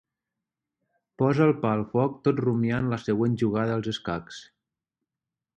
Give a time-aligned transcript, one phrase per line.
[1.23, 4.45] Posa el pa al foc tot rumiant la següent jugada als escacs.